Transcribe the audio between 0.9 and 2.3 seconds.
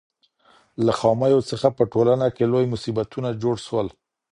خامیو څخه په ټولنه